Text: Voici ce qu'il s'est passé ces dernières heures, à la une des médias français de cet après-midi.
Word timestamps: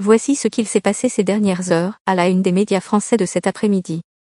Voici 0.00 0.34
ce 0.34 0.48
qu'il 0.48 0.66
s'est 0.66 0.80
passé 0.80 1.08
ces 1.08 1.22
dernières 1.22 1.70
heures, 1.70 1.98
à 2.04 2.16
la 2.16 2.28
une 2.28 2.42
des 2.42 2.50
médias 2.50 2.80
français 2.80 3.16
de 3.16 3.26
cet 3.26 3.46
après-midi. 3.46 4.02